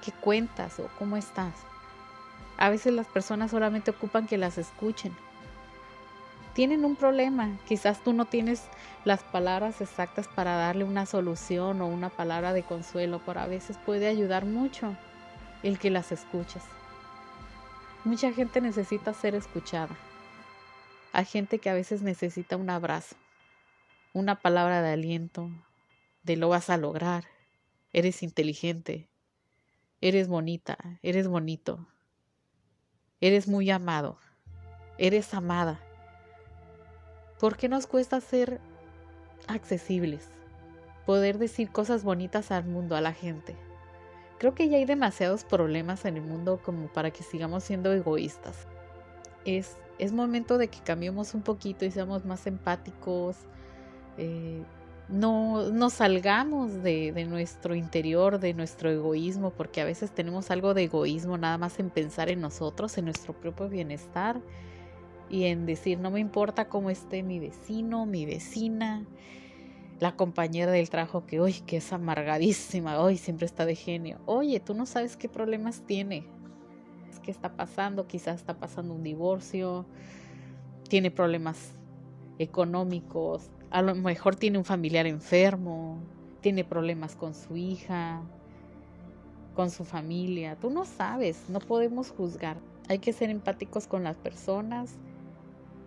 ¿Qué 0.04 0.12
cuentas 0.12 0.80
o 0.80 0.90
cómo 0.98 1.18
estás? 1.18 1.54
A 2.58 2.70
veces 2.70 2.94
las 2.94 3.08
personas 3.08 3.52
solamente 3.52 3.92
ocupan 3.92 4.28
que 4.28 4.38
las 4.38 4.58
escuchen. 4.58 5.14
Tienen 6.56 6.86
un 6.86 6.96
problema. 6.96 7.60
Quizás 7.68 8.02
tú 8.02 8.14
no 8.14 8.24
tienes 8.24 8.64
las 9.04 9.22
palabras 9.24 9.82
exactas 9.82 10.30
para 10.30 10.56
darle 10.56 10.86
una 10.86 11.06
solución 11.06 11.82
o 11.82 11.88
una 11.88 12.10
palabra 12.10 12.54
de 12.54 12.64
consuelo, 12.64 13.22
pero 13.26 13.42
a 13.42 13.48
veces 13.48 13.78
puede 13.78 14.08
ayudar 14.08 14.46
mucho 14.46 14.96
el 15.64 15.78
que 15.80 15.90
las 15.90 16.14
escuches. 16.14 16.64
Mucha 18.06 18.32
gente 18.32 18.62
necesita 18.62 19.14
ser 19.14 19.36
escuchada. 19.36 19.98
Hay 21.12 21.26
gente 21.26 21.60
que 21.60 21.70
a 21.70 21.74
veces 21.74 22.02
necesita 22.02 22.56
un 22.56 22.70
abrazo, 22.70 23.18
una 24.14 24.36
palabra 24.36 24.82
de 24.82 24.94
aliento, 24.94 25.50
de 26.24 26.38
lo 26.38 26.48
vas 26.48 26.70
a 26.70 26.78
lograr, 26.78 27.26
eres 27.92 28.24
inteligente, 28.24 29.10
eres 30.00 30.30
bonita, 30.30 30.78
eres 31.04 31.28
bonito, 31.28 31.86
eres 33.20 33.50
muy 33.50 33.70
amado, 33.72 34.18
eres 34.98 35.34
amada. 35.34 35.82
¿Por 37.40 37.58
qué 37.58 37.70
nos 37.70 37.88
cuesta 37.88 38.22
ser 38.22 38.60
accesibles? 39.48 40.28
Poder 41.06 41.38
decir 41.38 41.70
cosas 41.70 42.04
bonitas 42.04 42.52
al 42.52 42.66
mundo, 42.66 42.96
a 42.96 43.02
la 43.02 43.14
gente. 43.14 43.56
Creo 44.40 44.54
que 44.54 44.70
ya 44.70 44.78
hay 44.78 44.86
demasiados 44.86 45.44
problemas 45.44 46.06
en 46.06 46.18
el 46.18 46.24
mundo 46.24 46.60
como 46.64 46.88
para 46.88 47.12
que 47.12 47.24
sigamos 47.24 47.64
siendo 47.64 47.94
egoístas. 47.94 48.68
Es 49.46 49.78
es 49.98 50.12
momento 50.12 50.58
de 50.58 50.68
que 50.68 50.80
cambiemos 50.80 51.34
un 51.34 51.42
poquito 51.42 51.86
y 51.86 51.92
seamos 51.92 52.26
más 52.26 52.48
empáticos. 52.48 53.38
Eh, 54.18 54.64
no, 55.08 55.70
no 55.70 55.90
salgamos 55.90 56.82
de, 56.84 57.12
de, 57.12 57.26
nuestro 57.26 57.76
interior, 57.76 58.40
de 58.40 58.54
nuestro 58.54 58.90
egoísmo, 58.90 59.52
porque 59.52 59.82
a 59.82 59.86
veces 59.86 60.12
tenemos 60.12 60.50
algo 60.52 60.74
de 60.74 60.84
egoísmo 60.84 61.38
nada 61.38 61.58
más 61.58 61.80
en 61.80 61.90
pensar 61.90 62.30
en 62.30 62.42
nosotros, 62.42 62.98
en 62.98 63.06
nuestro 63.06 63.34
propio 63.34 63.70
bienestar 63.70 64.42
y 65.30 65.46
en 65.46 65.66
decir, 65.66 66.00
no 66.00 66.12
me 66.12 66.20
importa 66.20 66.70
cómo 66.70 66.90
esté 66.90 67.24
mi 67.24 67.40
vecino, 67.40 68.06
mi 68.06 68.26
vecina, 68.26 69.06
la 70.00 70.16
compañera 70.16 70.72
del 70.72 70.90
trabajo 70.90 71.26
que, 71.26 71.42
uy, 71.42 71.54
que 71.66 71.78
es 71.78 71.94
amargadísima, 71.94 73.00
hoy 73.00 73.18
siempre 73.18 73.46
está 73.46 73.66
de 73.66 73.76
genio. 73.76 74.20
Oye, 74.26 74.60
tú 74.60 74.74
no 74.74 74.86
sabes 74.86 75.18
qué 75.18 75.30
problemas 75.30 75.82
tiene. 75.86 76.26
¿Qué 77.24 77.32
está 77.32 77.56
pasando? 77.56 78.06
Quizás 78.06 78.36
está 78.36 78.60
pasando 78.60 78.94
un 78.94 79.02
divorcio, 79.02 79.88
tiene 80.88 81.10
problemas 81.10 81.72
económicos, 82.38 83.50
a 83.72 83.82
lo 83.82 83.96
mejor 83.96 84.36
tiene 84.36 84.60
un 84.60 84.66
familiar 84.66 85.08
enfermo, 85.08 85.98
tiene 86.42 86.64
problemas 86.64 87.16
con 87.16 87.34
su 87.34 87.58
hija, 87.58 88.22
con 89.56 89.72
su 89.72 89.86
familia. 89.86 90.56
Tú 90.56 90.70
no 90.70 90.86
sabes, 90.86 91.50
no 91.50 91.60
podemos 91.60 92.12
juzgar. 92.12 92.58
Hay 92.88 93.00
que 93.00 93.14
ser 93.14 93.32
empáticos 93.32 93.88
con 93.88 94.04
las 94.04 94.18
personas 94.18 94.94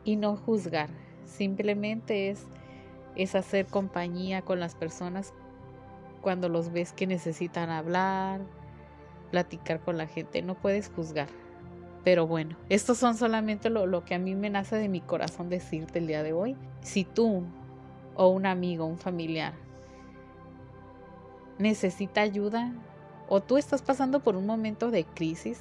y 0.08 0.16
no 0.16 0.36
juzgar. 0.36 0.88
Simplemente 1.26 2.30
es, 2.30 2.46
es 3.14 3.34
hacer 3.34 3.66
compañía 3.66 4.40
con 4.40 4.58
las 4.58 4.74
personas 4.74 5.34
cuando 6.22 6.48
los 6.48 6.72
ves 6.72 6.94
que 6.94 7.06
necesitan 7.06 7.68
hablar, 7.68 8.40
platicar 9.30 9.80
con 9.80 9.98
la 9.98 10.06
gente. 10.06 10.40
No 10.40 10.54
puedes 10.54 10.88
juzgar. 10.88 11.28
Pero 12.04 12.26
bueno, 12.26 12.56
estos 12.70 12.96
son 12.96 13.18
solamente 13.18 13.68
lo, 13.68 13.84
lo 13.84 14.06
que 14.06 14.14
a 14.14 14.18
mí 14.18 14.34
me 14.34 14.48
nace 14.48 14.76
de 14.76 14.88
mi 14.88 15.02
corazón 15.02 15.50
decirte 15.50 15.98
el 15.98 16.06
día 16.06 16.22
de 16.22 16.32
hoy. 16.32 16.56
Si 16.80 17.04
tú 17.04 17.44
o 18.14 18.28
un 18.28 18.46
amigo, 18.46 18.86
un 18.86 18.96
familiar 18.96 19.52
necesita 21.58 22.22
ayuda 22.22 22.72
o 23.28 23.40
tú 23.42 23.58
estás 23.58 23.82
pasando 23.82 24.20
por 24.20 24.36
un 24.36 24.46
momento 24.46 24.90
de 24.90 25.04
crisis, 25.04 25.60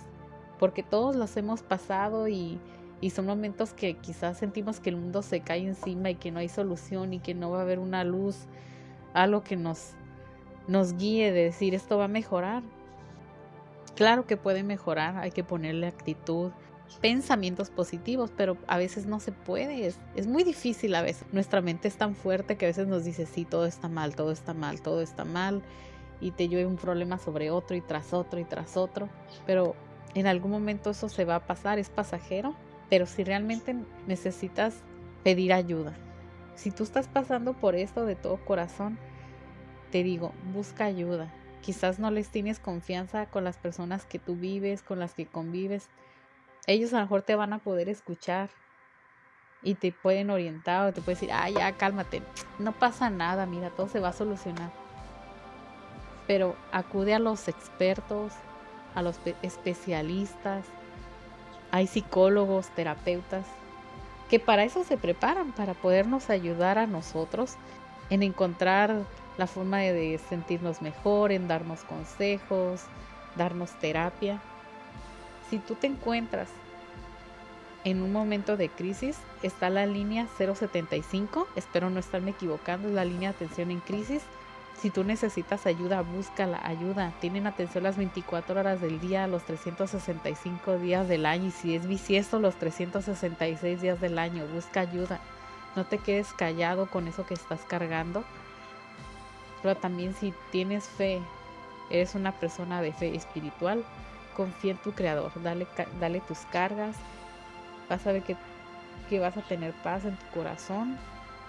porque 0.57 0.83
todos 0.83 1.17
los 1.17 1.35
hemos 1.35 1.63
pasado 1.63 2.29
y, 2.29 2.61
y 3.01 3.11
son 3.11 3.25
momentos 3.25 3.73
que 3.73 3.95
quizás 3.95 4.37
sentimos 4.37 4.79
que 4.79 4.89
el 4.89 4.97
mundo 4.97 5.21
se 5.21 5.41
cae 5.41 5.65
encima 5.65 6.09
y 6.09 6.15
que 6.15 6.31
no 6.31 6.39
hay 6.39 6.49
solución 6.49 7.13
y 7.13 7.19
que 7.19 7.33
no 7.33 7.51
va 7.51 7.59
a 7.59 7.61
haber 7.61 7.79
una 7.79 8.03
luz, 8.03 8.47
algo 9.13 9.43
que 9.43 9.55
nos, 9.55 9.91
nos 10.67 10.93
guíe 10.93 11.31
de 11.31 11.43
decir 11.43 11.75
esto 11.75 11.97
va 11.97 12.05
a 12.05 12.09
mejorar. 12.09 12.63
Claro 13.95 14.25
que 14.25 14.37
puede 14.37 14.63
mejorar, 14.63 15.17
hay 15.17 15.31
que 15.31 15.43
ponerle 15.43 15.87
actitud, 15.87 16.51
pensamientos 17.01 17.69
positivos, 17.69 18.31
pero 18.35 18.57
a 18.67 18.77
veces 18.77 19.05
no 19.05 19.19
se 19.19 19.31
puede, 19.31 19.87
es, 19.87 19.99
es, 20.15 20.27
muy 20.27 20.43
difícil 20.43 20.93
a 20.95 21.01
veces. 21.01 21.25
Nuestra 21.31 21.61
mente 21.61 21.87
es 21.87 21.97
tan 21.97 22.15
fuerte 22.15 22.57
que 22.57 22.65
a 22.65 22.69
veces 22.69 22.87
nos 22.87 23.03
dice, 23.03 23.25
sí, 23.25 23.45
todo 23.45 23.65
está 23.65 23.87
mal, 23.89 24.15
todo 24.15 24.31
está 24.31 24.53
mal, 24.53 24.81
todo 24.81 25.01
está 25.01 25.25
mal, 25.25 25.63
y 26.21 26.31
te 26.31 26.47
llueve 26.47 26.65
un 26.65 26.77
problema 26.77 27.17
sobre 27.17 27.51
otro 27.51 27.75
y 27.75 27.81
tras 27.81 28.13
otro 28.13 28.39
y 28.39 28.45
tras 28.45 28.77
otro, 28.77 29.09
pero 29.45 29.75
en 30.15 30.27
algún 30.27 30.51
momento 30.51 30.91
eso 30.91 31.09
se 31.09 31.25
va 31.25 31.35
a 31.35 31.45
pasar, 31.45 31.79
es 31.79 31.89
pasajero, 31.89 32.55
pero 32.89 33.06
si 33.06 33.24
realmente 33.24 33.75
necesitas 34.06 34.84
pedir 35.24 35.53
ayuda, 35.53 35.94
si 36.56 36.72
tú 36.72 36.84
estás 36.84 37.08
pasando 37.08 37.53
por 37.53 37.75
esto 37.75 38.06
de 38.06 38.15
todo 38.15 38.44
corazón, 38.44 38.98
te 39.91 40.03
digo, 40.03 40.34
busca 40.53 40.86
ayuda. 40.86 41.32
Quizás 41.62 42.00
no 42.00 42.12
les 42.12 42.29
tienes 42.29 42.60
confianza 42.60 43.27
con 43.27 43.44
las 43.44 43.58
personas 43.58 44.06
que 44.06 44.20
tú 44.20 44.36
vives, 44.36 44.82
con 44.82 45.00
las 45.00 45.13
que 45.13 45.25
convives, 45.25 45.89
ellos 46.67 46.94
a 46.94 46.98
lo 46.98 47.03
mejor 47.03 47.22
te 47.22 47.36
van 47.36 47.53
a 47.53 47.60
poder 47.60 47.88
escuchar 47.88 48.50
y 49.63 49.75
te 49.75 49.94
pueden 49.94 50.29
orientar 50.29 50.88
o 50.88 50.94
te 50.94 51.01
pueden 51.01 51.15
decir, 51.15 51.32
ah, 51.34 51.50
ya, 51.50 51.72
cálmate, 51.72 52.22
no 52.60 52.74
pasa 52.74 53.10
nada, 53.10 53.46
mira, 53.46 53.70
todo 53.70 53.88
se 53.88 54.01
va 54.01 54.10
a 54.10 54.13
solucionar. 54.13 54.72
Pero 56.27 56.58
acude 56.74 57.13
a 57.13 57.20
los 57.20 57.48
expertos, 57.48 58.34
a 58.96 59.01
los 59.01 59.17
especialistas, 59.41 60.65
hay 61.71 61.88
psicólogos, 61.88 62.69
terapeutas, 62.69 63.45
que 64.29 64.39
para 64.39 64.63
eso 64.63 64.83
se 64.83 64.97
preparan, 64.97 65.51
para 65.51 65.74
podernos 65.74 66.29
ayudar 66.29 66.77
a 66.77 66.88
nosotros 66.88 67.55
en 68.09 68.24
encontrar 68.24 69.03
la 69.38 69.47
forma 69.47 69.79
de 69.79 70.19
sentirnos 70.29 70.81
mejor, 70.81 71.31
en 71.31 71.47
darnos 71.47 71.84
consejos, 71.84 72.82
darnos 73.36 73.71
terapia. 73.80 74.41
Si 75.49 75.60
tú 75.60 75.75
te 75.75 75.88
encuentras 75.88 76.49
en 77.84 78.01
un 78.01 78.12
momento 78.12 78.58
de 78.58 78.69
crisis, 78.69 79.17
está 79.43 79.69
la 79.69 79.86
línea 79.86 80.27
075, 80.38 81.47
espero 81.56 81.89
no 81.89 81.99
estarme 81.99 82.32
equivocando, 82.32 82.89
es 82.89 82.93
la 82.93 83.06
línea 83.06 83.30
de 83.30 83.36
atención 83.36 83.71
en 83.71 83.80
crisis. 83.80 84.23
Si 84.79 84.91
tú 84.91 85.03
necesitas 85.03 85.65
ayuda, 85.65 86.01
busca 86.01 86.45
la 86.45 86.63
ayuda. 86.65 87.11
Tienen 87.19 87.47
atención 87.47 87.83
las 87.83 87.97
24 87.97 88.59
horas 88.59 88.79
del 88.79 88.99
día, 88.99 89.25
los 89.25 89.43
365 89.43 90.77
días 90.77 91.07
del 91.07 91.25
año. 91.25 91.47
Y 91.47 91.51
si 91.51 91.75
es 91.75 91.87
bisiesto, 91.87 92.39
los 92.39 92.55
366 92.55 93.81
días 93.81 93.99
del 93.99 94.19
año. 94.19 94.45
Busca 94.53 94.81
ayuda. 94.81 95.19
No 95.75 95.85
te 95.85 95.97
quedes 95.97 96.31
callado 96.33 96.85
con 96.85 97.07
eso 97.07 97.25
que 97.25 97.33
estás 97.33 97.61
cargando. 97.61 98.23
Pero 99.63 99.75
también 99.75 100.13
si 100.13 100.33
tienes 100.51 100.85
fe, 100.85 101.21
eres 101.89 102.15
una 102.15 102.31
persona 102.31 102.81
de 102.81 102.93
fe 102.93 103.15
espiritual, 103.15 103.83
confía 104.35 104.71
en 104.71 104.77
tu 104.77 104.91
creador, 104.91 105.31
dale, 105.41 105.67
dale 105.99 106.21
tus 106.21 106.39
cargas, 106.51 106.95
vas 107.89 108.05
a 108.05 108.11
ver 108.11 108.23
que, 108.23 108.35
que 109.09 109.19
vas 109.19 109.35
a 109.37 109.41
tener 109.41 109.73
paz 109.83 110.05
en 110.05 110.15
tu 110.15 110.25
corazón 110.27 110.97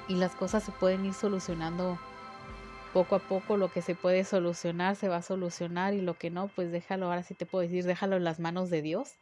y 0.08 0.14
las 0.14 0.32
cosas 0.32 0.62
se 0.62 0.72
pueden 0.72 1.04
ir 1.04 1.14
solucionando 1.14 1.98
poco 2.98 3.14
a 3.14 3.20
poco 3.20 3.56
lo 3.56 3.70
que 3.70 3.80
se 3.80 3.94
puede 3.94 4.24
solucionar 4.24 4.96
se 4.96 5.06
va 5.06 5.18
a 5.18 5.22
solucionar 5.22 5.94
y 5.94 6.00
lo 6.00 6.18
que 6.18 6.30
no, 6.30 6.48
pues 6.48 6.72
déjalo, 6.72 7.06
ahora 7.06 7.22
sí 7.22 7.32
te 7.32 7.46
puedo 7.46 7.62
decir, 7.62 7.84
déjalo 7.84 8.16
en 8.16 8.24
las 8.24 8.40
manos 8.40 8.70
de 8.70 8.82
Dios. 8.82 9.12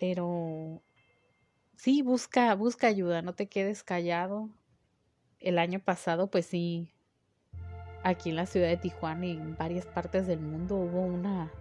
Pero 0.00 0.80
sí, 1.76 2.00
busca, 2.00 2.54
busca 2.54 2.86
ayuda, 2.86 3.20
no 3.20 3.34
te 3.34 3.48
quedes 3.48 3.82
callado. 3.82 4.48
El 5.40 5.58
año 5.58 5.78
pasado, 5.78 6.30
pues 6.30 6.46
sí, 6.46 6.90
aquí 8.02 8.30
en 8.30 8.36
la 8.36 8.46
ciudad 8.46 8.68
de 8.68 8.78
Tijuana 8.78 9.26
y 9.26 9.32
en 9.32 9.58
varias 9.58 9.84
partes 9.84 10.26
del 10.26 10.40
mundo 10.40 10.76
hubo 10.76 11.02
una 11.02 11.52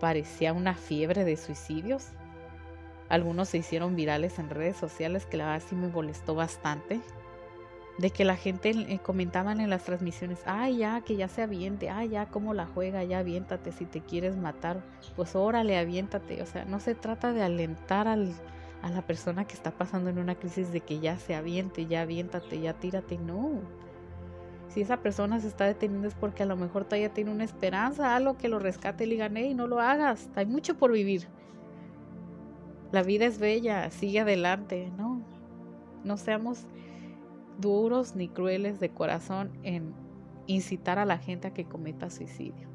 parecía 0.00 0.52
una 0.52 0.74
fiebre 0.74 1.24
de 1.24 1.36
suicidios. 1.36 2.08
Algunos 3.08 3.50
se 3.50 3.58
hicieron 3.58 3.94
virales 3.94 4.40
en 4.40 4.50
redes 4.50 4.76
sociales 4.76 5.26
que 5.26 5.36
la 5.36 5.46
verdad 5.46 5.68
sí 5.68 5.76
me 5.76 5.86
molestó 5.86 6.34
bastante. 6.34 7.00
De 8.00 8.10
que 8.10 8.24
la 8.24 8.36
gente 8.36 8.70
eh, 8.70 8.98
comentaban 8.98 9.60
en 9.60 9.68
las 9.68 9.84
transmisiones, 9.84 10.40
ay 10.46 10.78
ya, 10.78 11.02
que 11.02 11.16
ya 11.16 11.28
se 11.28 11.42
aviente, 11.42 11.90
ay 11.90 12.08
ya, 12.08 12.26
cómo 12.26 12.54
la 12.54 12.66
juega, 12.66 13.04
ya 13.04 13.18
aviéntate, 13.18 13.72
si 13.72 13.84
te 13.84 14.00
quieres 14.00 14.36
matar, 14.36 14.82
pues 15.16 15.36
órale, 15.36 15.76
aviéntate. 15.76 16.40
O 16.42 16.46
sea, 16.46 16.64
no 16.64 16.80
se 16.80 16.94
trata 16.94 17.32
de 17.32 17.42
alentar 17.42 18.08
al, 18.08 18.32
a 18.80 18.90
la 18.90 19.02
persona 19.02 19.44
que 19.46 19.54
está 19.54 19.70
pasando 19.70 20.08
en 20.08 20.18
una 20.18 20.34
crisis 20.34 20.72
de 20.72 20.80
que 20.80 21.00
ya 21.00 21.18
se 21.18 21.34
aviente, 21.34 21.86
ya 21.86 22.00
aviéntate, 22.00 22.60
ya 22.60 22.72
tírate, 22.72 23.18
no 23.18 23.60
si 24.70 24.80
esa 24.80 24.98
persona 24.98 25.40
se 25.40 25.48
está 25.48 25.64
deteniendo 25.64 26.06
es 26.06 26.14
porque 26.14 26.44
a 26.44 26.46
lo 26.46 26.56
mejor 26.56 26.84
todavía 26.84 27.12
tiene 27.12 27.32
una 27.32 27.44
esperanza, 27.44 28.14
algo 28.14 28.36
que 28.36 28.48
lo 28.48 28.60
rescate 28.60 29.04
y 29.04 29.08
le 29.08 29.16
gané 29.16 29.46
y 29.46 29.54
no 29.54 29.66
lo 29.66 29.80
hagas. 29.80 30.30
Hay 30.36 30.46
mucho 30.46 30.76
por 30.76 30.92
vivir. 30.92 31.26
La 32.92 33.02
vida 33.02 33.26
es 33.26 33.38
bella, 33.38 33.90
sigue 33.90 34.20
adelante, 34.20 34.92
¿no? 34.96 35.22
No 36.04 36.16
seamos 36.16 36.66
duros 37.60 38.16
ni 38.16 38.28
crueles 38.28 38.80
de 38.80 38.90
corazón 38.90 39.50
en 39.62 39.94
incitar 40.46 40.98
a 40.98 41.04
la 41.04 41.18
gente 41.18 41.48
a 41.48 41.54
que 41.54 41.64
cometa 41.64 42.10
suicidio. 42.10 42.68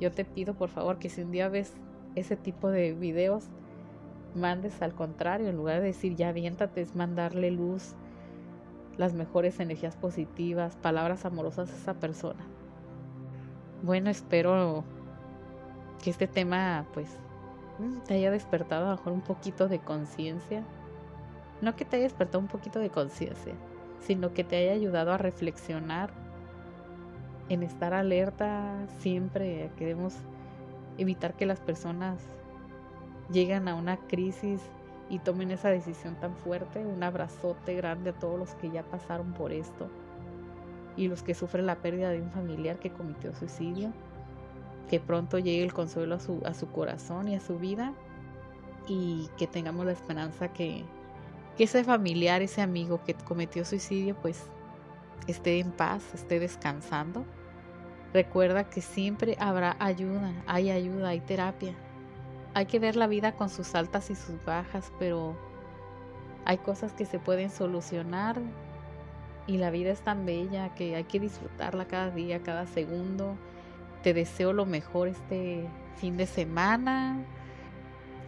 Yo 0.00 0.12
te 0.12 0.24
pido 0.24 0.54
por 0.54 0.68
favor 0.68 0.98
que 0.98 1.08
si 1.08 1.22
un 1.22 1.30
día 1.30 1.48
ves 1.48 1.74
ese 2.14 2.36
tipo 2.36 2.68
de 2.70 2.92
videos, 2.92 3.48
mandes 4.34 4.80
al 4.82 4.94
contrario, 4.94 5.48
en 5.48 5.56
lugar 5.56 5.80
de 5.80 5.86
decir 5.86 6.16
ya 6.16 6.28
aviéntate, 6.28 6.80
es 6.80 6.94
mandarle 6.94 7.50
luz, 7.50 7.94
las 8.96 9.14
mejores 9.14 9.60
energías 9.60 9.96
positivas, 9.96 10.76
palabras 10.76 11.24
amorosas 11.24 11.70
a 11.70 11.76
esa 11.76 11.94
persona. 11.94 12.44
Bueno, 13.82 14.10
espero 14.10 14.84
que 16.02 16.10
este 16.10 16.26
tema 16.26 16.86
pues 16.94 17.08
te 18.06 18.14
haya 18.14 18.30
despertado 18.30 18.88
a 18.88 18.96
mejor 18.96 19.12
un 19.12 19.20
poquito 19.20 19.68
de 19.68 19.78
conciencia. 19.78 20.64
No 21.60 21.74
que 21.74 21.84
te 21.84 21.96
haya 21.96 22.04
despertado 22.04 22.38
un 22.38 22.48
poquito 22.48 22.78
de 22.78 22.90
conciencia, 22.90 23.54
sino 24.00 24.32
que 24.32 24.44
te 24.44 24.56
haya 24.56 24.72
ayudado 24.72 25.12
a 25.12 25.18
reflexionar 25.18 26.10
en 27.48 27.62
estar 27.62 27.94
alerta 27.94 28.86
siempre. 28.98 29.70
Queremos 29.76 30.14
evitar 30.98 31.34
que 31.34 31.46
las 31.46 31.60
personas 31.60 32.20
lleguen 33.30 33.68
a 33.68 33.74
una 33.74 33.96
crisis 33.96 34.60
y 35.10 35.18
tomen 35.18 35.50
esa 35.50 35.68
decisión 35.68 36.14
tan 36.16 36.36
fuerte. 36.36 36.84
Un 36.84 37.02
abrazote 37.02 37.74
grande 37.74 38.10
a 38.10 38.18
todos 38.18 38.38
los 38.38 38.54
que 38.54 38.70
ya 38.70 38.82
pasaron 38.82 39.32
por 39.32 39.52
esto 39.52 39.88
y 40.96 41.08
los 41.08 41.22
que 41.22 41.34
sufren 41.34 41.66
la 41.66 41.76
pérdida 41.76 42.10
de 42.10 42.20
un 42.20 42.30
familiar 42.30 42.78
que 42.78 42.90
cometió 42.90 43.34
suicidio. 43.34 43.92
Que 44.90 45.00
pronto 45.00 45.38
llegue 45.38 45.62
el 45.62 45.72
consuelo 45.72 46.14
a 46.14 46.20
su, 46.20 46.40
a 46.44 46.54
su 46.54 46.68
corazón 46.68 47.28
y 47.28 47.34
a 47.34 47.40
su 47.40 47.58
vida 47.58 47.92
y 48.88 49.28
que 49.36 49.46
tengamos 49.46 49.84
la 49.84 49.92
esperanza 49.92 50.48
que, 50.48 50.84
que 51.58 51.64
ese 51.64 51.82
familiar, 51.82 52.40
ese 52.40 52.62
amigo 52.62 53.02
que 53.02 53.14
cometió 53.14 53.64
suicidio, 53.64 54.14
pues 54.14 54.46
esté 55.26 55.58
en 55.58 55.72
paz, 55.72 56.04
esté 56.14 56.38
descansando. 56.38 57.26
Recuerda 58.14 58.70
que 58.70 58.80
siempre 58.80 59.36
habrá 59.40 59.76
ayuda, 59.80 60.32
hay 60.46 60.70
ayuda, 60.70 61.08
hay 61.08 61.20
terapia, 61.20 61.74
hay 62.54 62.66
que 62.66 62.78
ver 62.78 62.94
la 62.94 63.08
vida 63.08 63.32
con 63.32 63.50
sus 63.50 63.74
altas 63.74 64.08
y 64.08 64.14
sus 64.14 64.42
bajas, 64.44 64.92
pero 65.00 65.36
hay 66.44 66.58
cosas 66.58 66.92
que 66.92 67.04
se 67.04 67.18
pueden 67.18 67.50
solucionar 67.50 68.40
y 69.48 69.58
la 69.58 69.70
vida 69.70 69.90
es 69.90 70.00
tan 70.00 70.24
bella 70.24 70.72
que 70.76 70.94
hay 70.94 71.04
que 71.04 71.18
disfrutarla 71.18 71.88
cada 71.88 72.10
día, 72.12 72.40
cada 72.40 72.66
segundo. 72.66 73.36
Te 74.04 74.14
deseo 74.14 74.52
lo 74.52 74.64
mejor 74.64 75.08
este 75.08 75.68
fin 75.96 76.16
de 76.16 76.26
semana. 76.26 77.24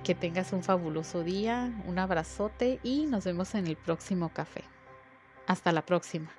Que 0.05 0.15
tengas 0.15 0.53
un 0.53 0.63
fabuloso 0.63 1.23
día, 1.23 1.73
un 1.87 1.99
abrazote 1.99 2.81
y 2.83 3.07
nos 3.07 3.25
vemos 3.25 3.55
en 3.55 3.67
el 3.67 3.77
próximo 3.77 4.31
café. 4.31 4.65
Hasta 5.47 5.73
la 5.73 5.85
próxima. 5.85 6.31